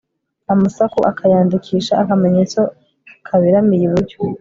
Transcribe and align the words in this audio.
amasaku 0.53 0.99
akayandikisha 1.11 1.93
akamenyetso 2.03 2.59
kaberamiye 3.27 3.83
iburyo 3.87 4.17